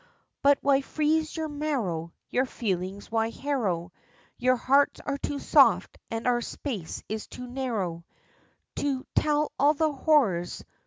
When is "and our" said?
6.09-6.41